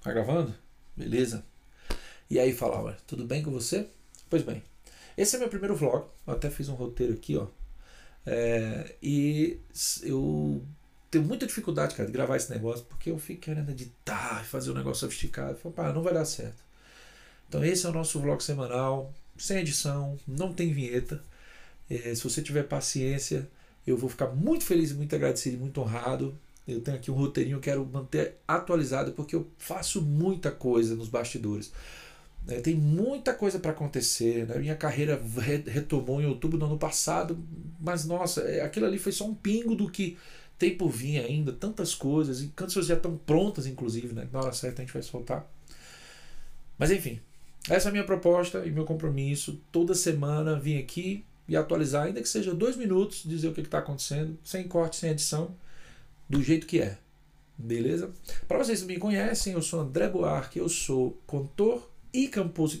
[0.00, 0.54] Tá gravando?
[0.96, 1.44] Beleza.
[2.30, 3.88] E aí falava, tudo bem com você?
[4.28, 4.62] Pois bem,
[5.16, 6.06] esse é meu primeiro vlog.
[6.26, 7.46] Eu até fiz um roteiro aqui, ó.
[8.26, 9.58] É, e
[10.02, 10.62] eu
[11.10, 14.74] tenho muita dificuldade, cara, de gravar esse negócio, porque eu fico querendo editar, fazer um
[14.74, 15.52] negócio sofisticado.
[15.52, 16.62] Eu falo, pá, não vai dar certo.
[17.48, 21.22] Então esse é o nosso vlog semanal, sem edição, não tem vinheta.
[21.88, 23.48] É, se você tiver paciência,
[23.86, 26.38] eu vou ficar muito feliz, muito agradecido muito honrado.
[26.68, 31.72] Eu tenho aqui um roteirinho, quero manter atualizado, porque eu faço muita coisa nos bastidores.
[32.46, 34.46] É, tem muita coisa para acontecer.
[34.46, 34.58] Né?
[34.58, 35.20] Minha carreira
[35.66, 37.38] retomou em outubro do ano passado,
[37.80, 40.18] mas nossa, é, aquilo ali foi só um pingo do que
[40.58, 44.28] tem por vir ainda, tantas coisas, e canções já estão prontas, inclusive, né?
[44.32, 45.48] na hora certa a gente vai soltar.
[46.76, 47.20] Mas enfim,
[47.68, 49.60] essa é a minha proposta e meu compromisso.
[49.70, 53.78] Toda semana vim aqui e atualizar, ainda que seja dois minutos, dizer o que está
[53.78, 55.54] acontecendo, sem corte, sem edição,
[56.28, 56.98] do jeito que é.
[57.56, 58.12] Beleza?
[58.46, 62.30] Para vocês que me conhecem, eu sou André Buarque, eu sou cantor e,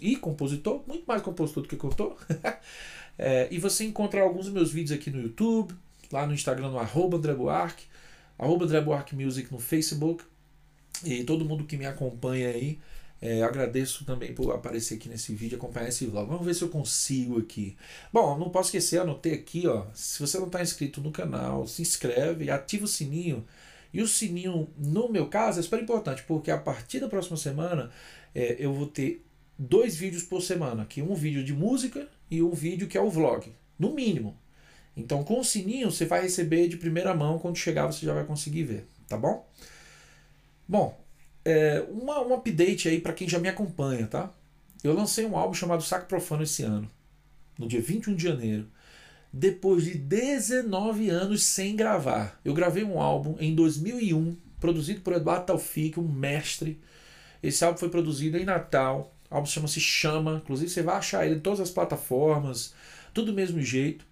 [0.02, 2.16] e compositor, muito mais compositor do que cantor.
[3.18, 5.74] é, e você encontra alguns dos meus vídeos aqui no YouTube,
[6.12, 7.86] lá no Instagram, no arroba André Buarque,
[8.38, 10.22] arroba André Buarque Music no Facebook.
[11.04, 12.78] E todo mundo que me acompanha aí,
[13.20, 16.28] é, agradeço também por aparecer aqui nesse vídeo, acompanhar esse vlog.
[16.28, 17.76] Vamos ver se eu consigo aqui.
[18.12, 19.86] Bom, não posso esquecer, anotei aqui, ó.
[19.92, 23.44] Se você não está inscrito no canal, se inscreve, ativa o sininho.
[23.92, 27.90] E o sininho, no meu caso, é super importante, porque a partir da próxima semana
[28.34, 29.24] é, eu vou ter
[29.58, 30.82] dois vídeos por semana.
[30.82, 33.52] Aqui um vídeo de música e um vídeo que é o vlog.
[33.78, 34.36] No mínimo.
[34.96, 37.38] Então, com o sininho, você vai receber de primeira mão.
[37.38, 38.86] Quando chegar, você já vai conseguir ver.
[39.08, 39.48] Tá bom?
[40.68, 40.98] Bom,
[41.48, 44.30] é, uma, um update aí para quem já me acompanha, tá?
[44.84, 46.88] Eu lancei um álbum chamado Saco Profano esse ano,
[47.58, 48.68] no dia 21 de janeiro.
[49.32, 52.38] Depois de 19 anos sem gravar.
[52.44, 56.78] Eu gravei um álbum em 2001, produzido por Eduardo Taufik, um mestre.
[57.42, 59.14] Esse álbum foi produzido em Natal.
[59.30, 60.42] O álbum chama-se Chama.
[60.44, 62.74] Inclusive, você vai achar ele em todas as plataformas,
[63.14, 64.04] tudo do mesmo jeito.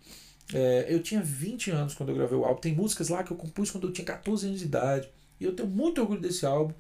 [0.55, 2.61] É, eu tinha 20 anos quando eu gravei o álbum.
[2.61, 5.09] Tem músicas lá que eu compus quando eu tinha 14 anos de idade.
[5.39, 6.75] E eu tenho muito orgulho desse álbum.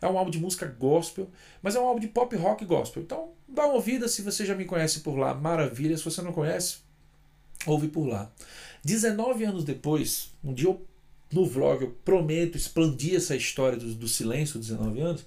[0.00, 1.28] É um álbum de música gospel,
[1.62, 3.02] mas é um álbum de pop rock gospel.
[3.02, 5.96] Então, dá uma ouvida se você já me conhece por lá, maravilha.
[5.96, 6.78] Se você não conhece,
[7.66, 8.30] ouve por lá.
[8.84, 10.80] 19 anos depois, um dia eu,
[11.32, 15.26] no vlog eu prometo expandir essa história do, do silêncio, 19 anos,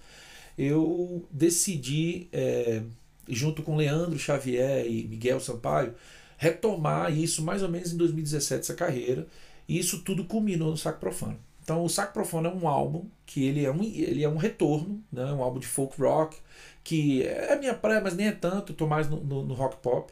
[0.57, 2.81] eu decidi, é,
[3.27, 5.93] junto com Leandro Xavier e Miguel Sampaio,
[6.37, 9.27] retomar isso mais ou menos em 2017, essa carreira,
[9.67, 11.37] e isso tudo culminou no Saco Profano.
[11.71, 15.01] Então, o Saco Profano é um álbum que ele é um, ele é um retorno,
[15.09, 15.23] né?
[15.31, 16.37] um álbum de folk rock,
[16.83, 20.11] que é minha praia, mas nem é tanto, estou mais no, no, no, rock pop.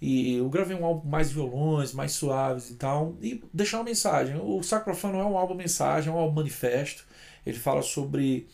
[0.00, 4.40] E eu gravei um álbum mais violões, mais suaves e tal, e deixar uma mensagem.
[4.42, 7.04] O Saco Profano é um álbum mensagem, é um álbum manifesto.
[7.44, 8.46] Ele fala sobre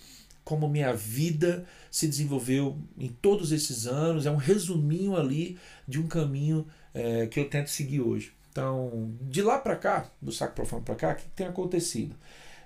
[0.45, 6.09] como minha vida se desenvolveu em todos esses anos, é um resuminho ali de um
[6.09, 8.33] caminho é, que eu tento seguir hoje.
[8.53, 12.15] Então, de lá para cá, do saco profano para cá, o que tem acontecido?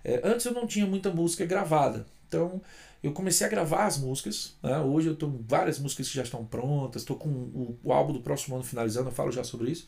[0.04, 2.04] É, antes eu não tinha muita música gravada.
[2.26, 2.60] Então,
[3.02, 4.56] eu comecei a gravar as músicas.
[4.62, 4.76] Né?
[4.80, 7.02] Hoje eu com várias músicas que já estão prontas.
[7.02, 9.86] Estou com o, o, álbum do próximo ano finalizando, eu falo já sobre isso.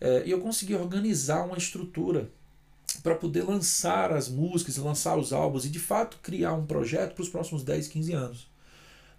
[0.00, 2.30] É, e eu consegui organizar uma estrutura
[3.02, 7.22] para poder lançar as músicas, lançar os álbuns e de fato criar um projeto para
[7.22, 8.53] os próximos 10, 15 anos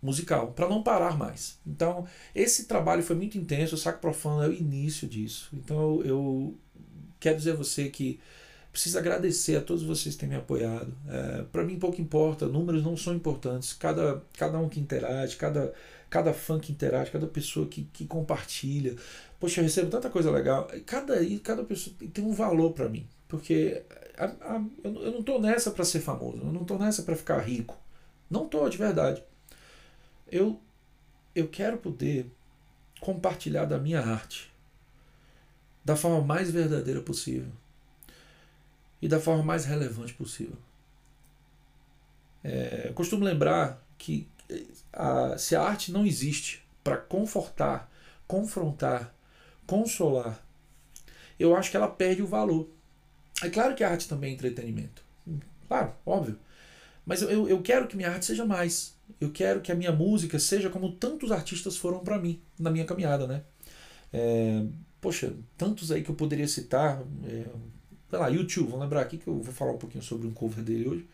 [0.05, 1.57] musical, para não parar mais.
[1.65, 5.49] Então, esse trabalho foi muito intenso, o Saco Profano é o início disso.
[5.53, 6.57] Então, eu, eu
[7.19, 8.19] quero dizer a você que
[8.71, 10.93] preciso agradecer a todos vocês que têm me apoiado.
[11.07, 13.73] É, para mim, pouco importa, números não são importantes.
[13.73, 15.73] Cada, cada um que interage, cada,
[16.09, 18.95] cada fã que interage, cada pessoa que, que compartilha.
[19.39, 20.67] Poxa, eu recebo tanta coisa legal.
[20.85, 23.07] Cada, cada pessoa tem um valor para mim.
[23.27, 23.81] Porque
[24.17, 27.39] a, a, eu não estou nessa para ser famoso, eu não estou nessa para ficar
[27.39, 27.75] rico.
[28.29, 29.23] Não estou, de verdade
[30.31, 30.61] eu,
[31.33, 32.31] eu quero poder
[32.99, 34.53] compartilhar da minha arte
[35.83, 37.51] da forma mais verdadeira possível
[38.99, 40.57] e da forma mais relevante possível.
[42.43, 44.27] É, eu costumo lembrar que
[44.91, 47.91] a, se a arte não existe para confortar,
[48.27, 49.13] confrontar,
[49.67, 50.43] consolar,
[51.39, 52.69] eu acho que ela perde o valor.
[53.43, 55.03] É claro que a arte também é entretenimento.
[55.67, 56.39] Claro, óbvio.
[57.05, 58.95] Mas eu, eu quero que minha arte seja mais.
[59.21, 62.85] Eu quero que a minha música seja como tantos artistas foram para mim na minha
[62.85, 63.43] caminhada, né?
[64.11, 64.65] É,
[64.99, 67.01] poxa, tantos aí que eu poderia citar.
[67.23, 67.45] É,
[68.09, 70.63] sei lá, YouTube, vamos lembrar aqui que eu vou falar um pouquinho sobre um cover
[70.63, 71.07] dele hoje.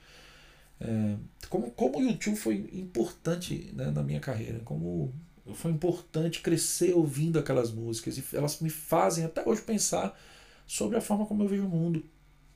[0.80, 1.16] É,
[1.50, 5.14] como, como o YouTube foi importante né, na minha carreira, como
[5.54, 10.18] foi importante crescer ouvindo aquelas músicas e elas me fazem até hoje pensar
[10.66, 12.04] sobre a forma como eu vejo o mundo.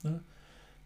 [0.02, 0.18] Né?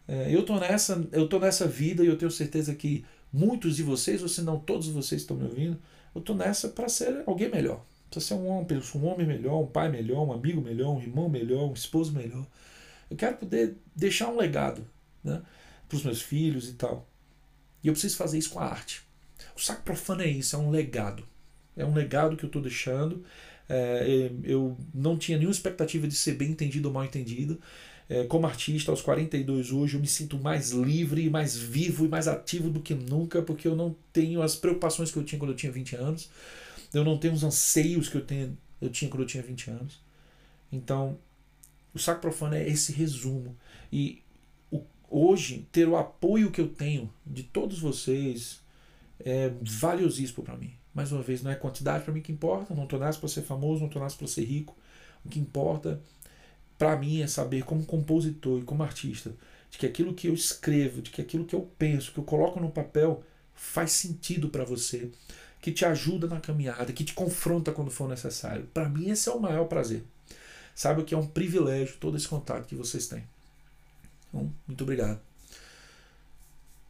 [0.07, 3.83] É, eu tô nessa, eu tô nessa vida e eu tenho certeza que muitos de
[3.83, 5.79] vocês, ou se não todos vocês estão me ouvindo,
[6.13, 7.85] eu estou nessa para ser alguém melhor.
[8.09, 11.29] Para ser um homem, um homem melhor, um pai melhor, um amigo melhor, um irmão
[11.29, 12.45] melhor, um esposo melhor.
[13.09, 14.85] Eu quero poder deixar um legado
[15.23, 15.41] né,
[15.87, 17.07] para os meus filhos e tal.
[17.83, 19.01] E eu preciso fazer isso com a arte.
[19.55, 21.25] O saco profano é isso, é um legado.
[21.75, 23.23] É um legado que eu estou deixando.
[23.67, 27.59] É, eu não tinha nenhuma expectativa de ser bem entendido ou mal entendido.
[28.09, 32.27] É, como artista, aos 42 hoje, eu me sinto mais livre, mais vivo e mais
[32.27, 35.55] ativo do que nunca, porque eu não tenho as preocupações que eu tinha quando eu
[35.55, 36.29] tinha 20 anos.
[36.93, 40.01] Eu não tenho os anseios que eu, tenho, eu tinha quando eu tinha 20 anos.
[40.71, 41.17] Então,
[41.93, 43.55] o saco profano é esse resumo.
[43.91, 44.21] E
[44.69, 48.61] o, hoje, ter o apoio que eu tenho de todos vocês
[49.19, 50.73] é valiosíssimo para mim.
[50.93, 53.41] Mais uma vez, não é quantidade para mim que importa, não estou nascendo para ser
[53.43, 54.75] famoso, não estou nascendo para ser rico.
[55.23, 56.01] O que importa
[56.81, 59.35] para mim é saber como compositor e como artista
[59.69, 62.59] de que aquilo que eu escrevo, de que aquilo que eu penso, que eu coloco
[62.59, 63.23] no papel
[63.53, 65.11] faz sentido para você,
[65.61, 68.67] que te ajuda na caminhada, que te confronta quando for necessário.
[68.73, 70.03] Para mim esse é o maior prazer.
[70.73, 73.25] Sabe o que é um privilégio todo esse contato que vocês têm.
[74.29, 75.19] Então, muito obrigado.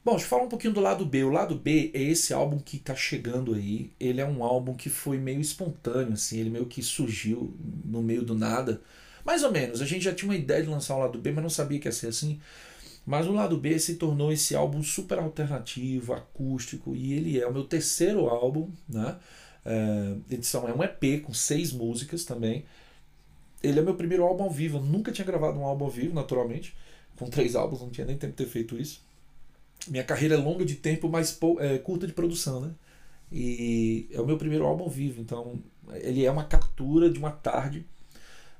[0.05, 1.25] Bom, deixa eu falar um pouquinho do lado B.
[1.25, 3.91] O lado B é esse álbum que está chegando aí.
[3.99, 7.53] Ele é um álbum que foi meio espontâneo, assim, ele meio que surgiu
[7.83, 8.81] no meio do nada.
[9.25, 11.43] Mais ou menos, a gente já tinha uma ideia de lançar o lado B, mas
[11.43, 12.39] não sabia que ia ser assim.
[13.05, 17.53] Mas o lado B se tornou esse álbum super alternativo, acústico, e ele é o
[17.53, 19.17] meu terceiro álbum, né?
[19.65, 22.65] É, edição é um EP com seis músicas também.
[23.63, 24.77] Ele é meu primeiro álbum ao vivo.
[24.77, 26.75] Eu nunca tinha gravado um álbum ao vivo, naturalmente.
[27.17, 29.03] Com três álbuns, não tinha nem tempo de ter feito isso.
[29.87, 32.71] Minha carreira é longa de tempo, mas é, curta de produção, né?
[33.31, 35.59] E é o meu primeiro álbum ao vivo, então
[36.01, 37.85] ele é uma captura de uma tarde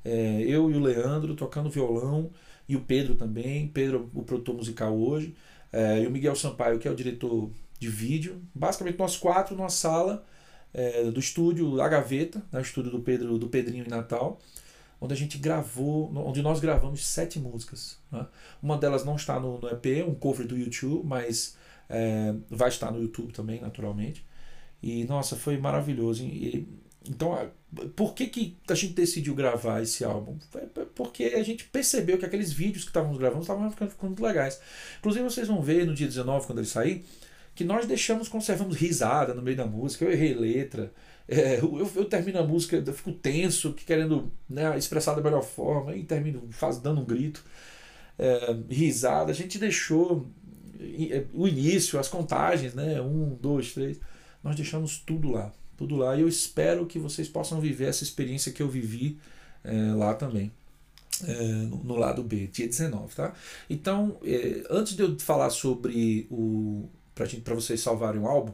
[0.03, 2.31] é, eu e o Leandro tocando violão,
[2.67, 5.35] e o Pedro também, Pedro, o produtor musical hoje,
[5.73, 7.49] é, e o Miguel Sampaio, que é o diretor
[7.79, 8.41] de vídeo.
[8.53, 10.25] Basicamente, nós quatro numa sala
[10.73, 14.39] é, do estúdio A Gaveta, né, o estúdio do Pedro, do Pedrinho em Natal,
[14.99, 17.97] onde a gente gravou, onde nós gravamos sete músicas.
[18.11, 18.25] Né?
[18.61, 21.57] Uma delas não está no, no EP, um cover do YouTube, mas
[21.89, 24.25] é, vai estar no YouTube também, naturalmente.
[24.81, 26.23] E nossa, foi maravilhoso.
[26.23, 26.67] E,
[27.07, 27.51] então,
[27.95, 30.37] por que, que a gente decidiu gravar esse álbum?
[30.93, 34.59] Porque a gente percebeu que aqueles vídeos que estávamos gravando estavam ficando, ficando muito legais.
[34.99, 37.03] Inclusive, vocês vão ver no dia 19, quando ele sair,
[37.55, 40.05] que nós deixamos, conservamos risada no meio da música.
[40.05, 40.93] Eu errei letra.
[41.27, 45.95] É, eu, eu, termino a música, eu fico tenso, querendo né, expressar da melhor forma,
[45.95, 47.43] e termino faz, dando um grito.
[48.19, 49.31] É, risada.
[49.31, 50.27] A gente deixou
[50.79, 53.01] é, o início, as contagens, né?
[53.01, 53.99] Um, dois, três.
[54.43, 56.15] Nós deixamos tudo lá tudo lá.
[56.15, 59.17] E eu espero que vocês possam viver essa experiência que eu vivi
[59.63, 60.51] é, lá também.
[61.27, 61.33] É,
[61.83, 63.33] no lado B, dia 19, tá?
[63.69, 66.89] Então, é, antes de eu falar sobre o.
[67.43, 68.53] para vocês salvarem o álbum,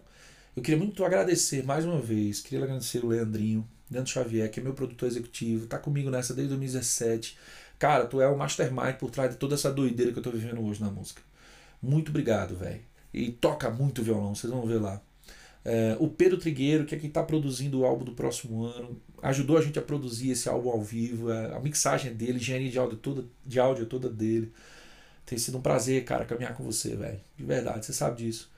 [0.56, 2.42] eu queria muito agradecer mais uma vez.
[2.42, 6.50] Queria agradecer o Leandrinho, Leandro Xavier, que é meu produtor executivo, tá comigo nessa desde
[6.50, 7.38] 2017.
[7.80, 10.62] Cara, tu é o mastermind por trás de toda essa doideira que eu tô vivendo
[10.66, 11.22] hoje na música.
[11.82, 12.82] Muito obrigado, velho.
[13.14, 15.02] E toca muito violão, vocês vão ver lá.
[15.70, 19.58] É, o Pedro Trigueiro, que é quem está produzindo o álbum do próximo ano, ajudou
[19.58, 21.30] a gente a produzir esse álbum ao vivo.
[21.30, 24.50] A mixagem dele, engenharia de áudio toda, de áudio toda dele.
[25.26, 27.20] Tem sido um prazer, cara, caminhar com você, velho.
[27.36, 28.50] De verdade, você sabe disso.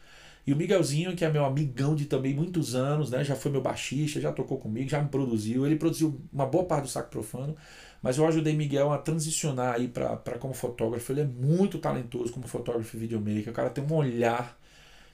[0.45, 3.23] E o Miguelzinho, que é meu amigão de também muitos anos, né?
[3.23, 5.65] Já foi meu baixista, já tocou comigo, já me produziu.
[5.65, 7.55] Ele produziu uma boa parte do Saco Profano,
[8.03, 11.11] mas eu ajudei Miguel a transicionar aí para como fotógrafo.
[11.11, 13.49] Ele é muito talentoso como fotógrafo e videomaker.
[13.49, 14.58] O cara tem um olhar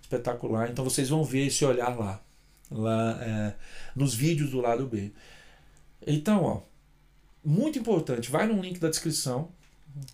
[0.05, 0.69] espetacular.
[0.69, 2.21] Então vocês vão ver esse olhar lá,
[2.71, 3.55] lá é,
[3.95, 5.11] nos vídeos do lado B.
[6.05, 6.61] Então, ó,
[7.43, 9.49] muito importante, vai no link da descrição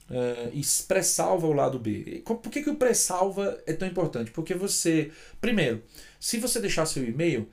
[0.10, 2.24] é, e pré-salva o lado B.
[2.26, 4.32] Por que, que o pré-salva é tão importante?
[4.32, 5.84] Porque você, primeiro,
[6.20, 7.50] se você deixar seu e-mail,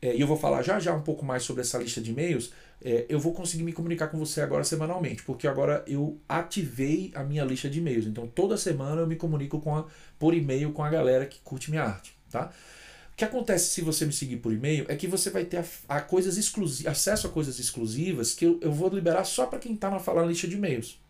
[0.00, 2.52] é, e eu vou falar já já um pouco mais sobre essa lista de e-mails,
[2.80, 7.24] é, eu vou conseguir me comunicar com você agora semanalmente, porque agora eu ativei a
[7.24, 8.06] minha lista de e-mails.
[8.06, 9.86] Então toda semana eu me comunico com a,
[10.18, 12.52] por e-mail com a galera que curte minha arte, tá?
[13.12, 15.96] O que acontece se você me seguir por e-mail é que você vai ter a,
[15.96, 16.38] a coisas
[16.86, 20.22] acesso a coisas exclusivas que eu, eu vou liberar só para quem está na, na
[20.22, 21.00] lista de e-mails.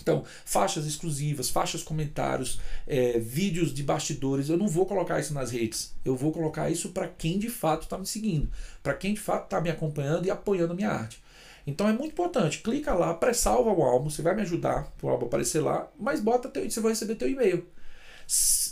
[0.00, 5.50] Então, faixas exclusivas, faixas comentários, é, vídeos de bastidores, eu não vou colocar isso nas
[5.50, 5.94] redes.
[6.04, 8.50] Eu vou colocar isso para quem de fato está me seguindo,
[8.82, 11.22] para quem de fato está me acompanhando e apoiando minha arte.
[11.66, 12.58] Então é muito importante.
[12.58, 16.48] Clica lá, pré-salva o álbum, você vai me ajudar o álbum aparecer lá, mas bota
[16.48, 17.66] teu, você vai receber teu e-mail.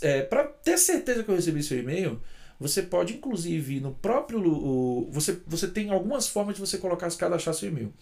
[0.01, 2.21] É, para ter certeza que eu recebi seu e-mail,
[2.59, 4.39] você pode inclusive no próprio.
[4.41, 7.93] O, você, você tem algumas formas de você colocar, se cadastrar seu e-mail.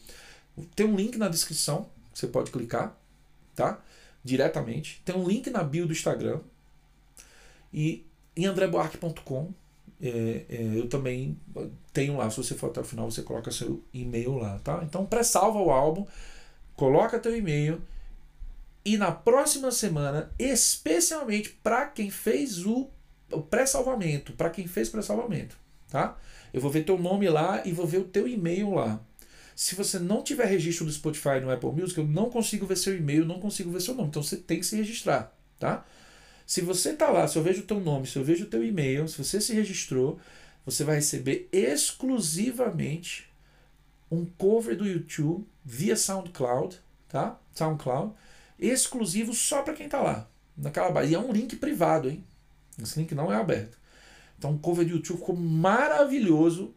[0.75, 2.95] Tem um link na descrição, você pode clicar
[3.55, 3.81] tá?
[4.23, 5.01] Diretamente.
[5.05, 6.39] Tem um link na bio do Instagram.
[7.73, 8.05] E
[8.35, 9.53] em andreboarque.com.
[10.01, 11.39] É, é, eu também
[11.93, 14.81] tenho lá, se você for até o final, você coloca seu e-mail lá, tá?
[14.83, 16.05] Então pré-salva o álbum,
[16.75, 17.81] coloca teu e-mail
[18.83, 22.89] e na próxima semana, especialmente para quem fez o,
[23.31, 25.55] o pré-salvamento, para quem fez pré-salvamento,
[25.89, 26.17] tá?
[26.53, 28.99] Eu vou ver teu nome lá e vou ver o teu e-mail lá.
[29.55, 32.95] Se você não tiver registro do Spotify no Apple Music, eu não consigo ver seu
[32.95, 34.09] e-mail, não consigo ver seu nome.
[34.09, 35.85] Então você tem que se registrar, tá?
[36.45, 38.63] Se você tá lá, se eu vejo o teu nome, se eu vejo o teu
[38.63, 40.19] e-mail, se você se registrou,
[40.65, 43.29] você vai receber exclusivamente
[44.11, 47.39] um cover do YouTube via SoundCloud, tá?
[47.53, 48.13] SoundCloud,
[48.59, 51.11] exclusivo só para quem tá lá, naquela base.
[51.11, 52.23] E é um link privado, hein?
[52.81, 53.77] Esse link não é aberto.
[54.37, 56.73] Então o cover do YouTube ficou maravilhoso,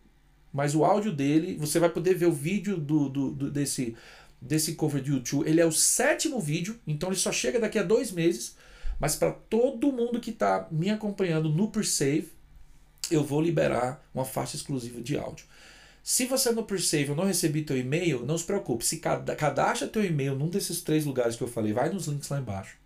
[0.56, 3.94] mas o áudio dele, você vai poder ver o vídeo do, do, do desse,
[4.40, 5.46] desse cover do YouTube.
[5.46, 8.56] Ele é o sétimo vídeo, então ele só chega daqui a dois meses.
[8.98, 12.30] Mas para todo mundo que está me acompanhando no Persave,
[13.10, 15.44] eu vou liberar uma faixa exclusiva de áudio.
[16.02, 18.82] Se você no Persave não recebi teu e-mail, não se preocupe.
[18.82, 22.40] Se cadastra teu e-mail num desses três lugares que eu falei, vai nos links lá
[22.40, 22.78] embaixo.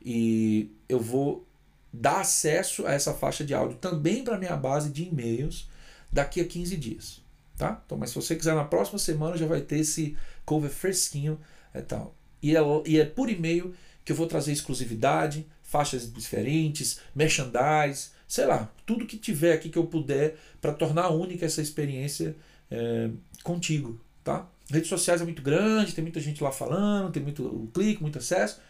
[0.00, 1.44] E eu vou
[1.92, 5.72] dar acesso a essa faixa de áudio também para minha base de e-mails
[6.12, 7.22] daqui a 15 dias.
[7.56, 7.80] Tá?
[7.84, 11.38] Então, mas se você quiser na próxima semana já vai ter esse cover fresquinho
[11.74, 12.14] e tal.
[12.42, 18.46] E é, e é por e-mail que eu vou trazer exclusividade, faixas diferentes, merchandise, sei
[18.46, 22.34] lá, tudo que tiver aqui que eu puder para tornar única essa experiência
[22.70, 23.10] é,
[23.42, 24.48] contigo, tá?
[24.70, 28.60] Redes sociais é muito grande, tem muita gente lá falando, tem muito clique, muito acesso.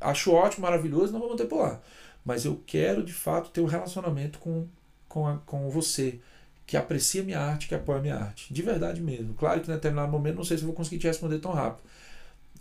[0.00, 1.80] Acho ótimo, maravilhoso, não vou manter por lá.
[2.24, 4.66] Mas eu quero de fato ter um relacionamento com,
[5.08, 6.20] com, a, com você,
[6.66, 8.52] que aprecia minha arte, que apoia minha arte.
[8.52, 9.34] De verdade mesmo.
[9.34, 11.82] Claro que em determinado momento não sei se vou conseguir te responder tão rápido.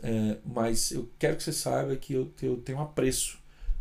[0.03, 3.37] É, mas eu quero que você saiba que eu, eu tenho apreço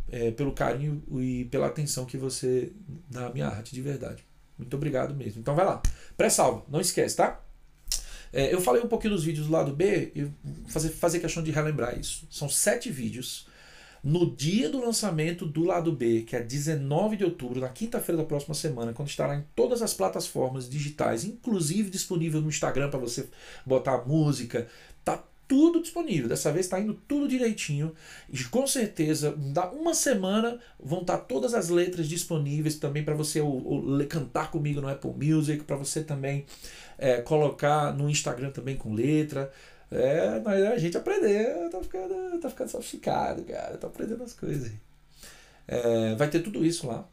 [0.09, 2.71] é, pelo carinho e pela atenção que você
[3.09, 4.23] dá à minha arte, de verdade.
[4.57, 5.41] Muito obrigado mesmo.
[5.41, 5.81] Então vai lá.
[6.15, 7.41] Pré-salva, não esquece, tá?
[8.33, 10.31] É, eu falei um pouquinho dos vídeos do lado B e
[10.67, 12.27] fazer, fazer questão de relembrar isso.
[12.29, 13.47] São sete vídeos.
[14.03, 18.27] No dia do lançamento do lado B, que é 19 de outubro, na quinta-feira da
[18.27, 23.29] próxima semana, quando estará em todas as plataformas digitais, inclusive disponível no Instagram para você
[23.63, 24.67] botar música,
[25.05, 26.29] tá tudo disponível.
[26.29, 27.93] Dessa vez está indo tudo direitinho.
[28.31, 33.13] E com certeza, da uma semana vão estar tá todas as letras disponíveis também para
[33.13, 33.39] você
[34.09, 36.45] cantar comigo no Apple Music, para você também
[36.97, 39.51] é, colocar no Instagram também com letra.
[39.91, 43.77] É, mas a gente aprender, tá ficando, tá ficando sofisticado, cara.
[43.77, 44.71] Tá aprendendo as coisas.
[45.67, 47.07] É, vai ter tudo isso lá,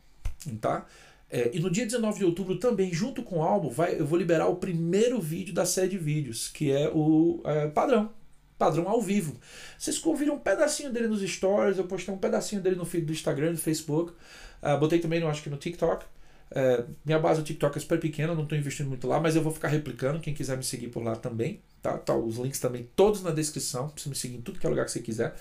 [0.61, 0.87] tá?
[1.30, 4.18] É, e no dia 19 de outubro também, junto com o álbum, vai, eu vou
[4.18, 8.11] liberar o primeiro vídeo da série de vídeos, que é o é, padrão
[8.58, 9.37] padrão ao vivo.
[9.78, 13.12] Vocês ouviram um pedacinho dele nos stories, eu postei um pedacinho dele no feed do
[13.12, 14.12] Instagram, do Facebook.
[14.61, 16.04] Uh, botei também, eu acho que no TikTok.
[16.50, 19.42] Uh, minha base do TikTok é super pequena, não estou investindo muito lá, mas eu
[19.42, 20.20] vou ficar replicando.
[20.20, 21.96] Quem quiser me seguir por lá também, tá?
[21.98, 23.92] tá os links também todos na descrição.
[23.96, 25.34] Você me seguir em tudo que é lugar que você quiser.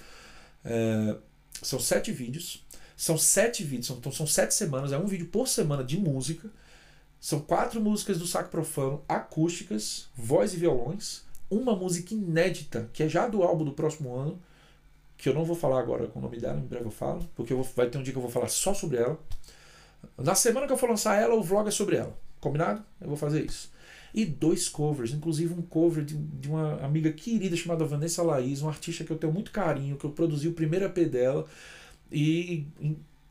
[0.66, 1.18] Uh,
[1.62, 2.66] são sete vídeos.
[2.96, 6.50] São sete vídeos, então são sete semanas, é um vídeo por semana de música.
[7.20, 13.10] São quatro músicas do saco profano, acústicas, voz e violões uma música inédita, que é
[13.10, 14.40] já do álbum do próximo ano,
[15.18, 17.54] que eu não vou falar agora com o nome dela, em breve eu falo, porque
[17.54, 19.18] eu vou, vai ter um dia que eu vou falar só sobre ela.
[20.18, 22.18] Na semana que eu for lançar ela, o vlog é sobre ela.
[22.40, 22.84] Combinado?
[23.00, 23.72] Eu vou fazer isso.
[24.14, 28.72] E dois covers, inclusive um cover de, de uma amiga querida chamada Vanessa Laís, uma
[28.72, 31.46] artista que eu tenho muito carinho, que eu produzi o primeiro EP dela
[32.12, 32.66] e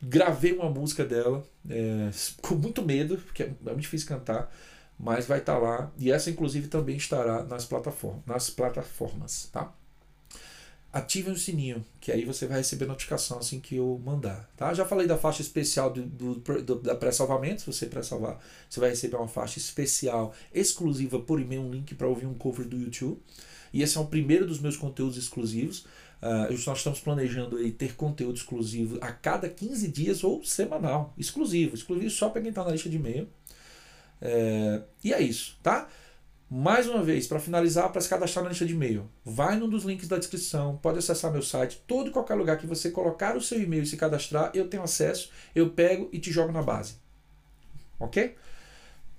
[0.01, 2.09] gravei uma música dela é,
[2.41, 4.51] com muito medo, porque é muito difícil cantar
[4.99, 9.71] mas vai estar tá lá e essa inclusive também estará nas plataformas, nas plataformas, tá?
[10.91, 14.73] Ativem o sininho, que aí você vai receber notificação assim que eu mandar, tá?
[14.73, 18.39] Já falei da faixa especial do, do, do da pré-salvamento, se você pré-salvar,
[18.69, 22.67] você vai receber uma faixa especial exclusiva por e-mail, um link para ouvir um cover
[22.67, 23.21] do YouTube.
[23.73, 25.85] E esse é o primeiro dos meus conteúdos exclusivos.
[26.21, 31.13] Uh, nós estamos planejando aí ter conteúdo exclusivo a cada 15 dias ou semanal.
[31.17, 33.27] Exclusivo, exclusivo só para quem está na lista de e-mail.
[34.21, 35.87] É, e é isso, tá?
[36.49, 39.83] Mais uma vez, para finalizar, para se cadastrar na lista de e-mail, vai num dos
[39.83, 43.41] links da descrição, pode acessar meu site, todo e qualquer lugar que você colocar o
[43.41, 46.95] seu e-mail e se cadastrar, eu tenho acesso, eu pego e te jogo na base.
[47.99, 48.35] Ok?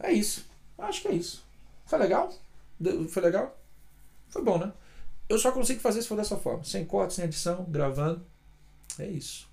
[0.00, 0.46] É isso.
[0.78, 1.44] Acho que é isso.
[1.84, 2.32] Foi legal?
[3.08, 3.58] Foi legal?
[4.30, 4.72] Foi bom, né?
[5.28, 6.64] Eu só consigo fazer se for dessa forma.
[6.64, 8.24] Sem corte, sem edição, gravando.
[8.98, 9.46] É isso.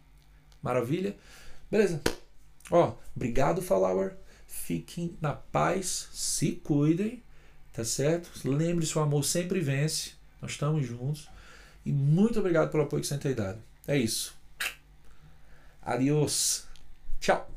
[0.61, 1.17] Maravilha?
[1.69, 2.01] Beleza.
[2.71, 4.15] Ó, obrigado, Flower.
[4.47, 7.21] Fiquem na paz, se cuidem,
[7.75, 8.29] tá certo?
[8.45, 10.11] Lembre-se, o amor sempre vence.
[10.41, 11.27] Nós estamos juntos.
[11.85, 13.59] E muito obrigado pelo apoio que você tem dado.
[13.87, 14.33] É isso.
[15.81, 16.67] Adiós.
[17.19, 17.54] Tchau.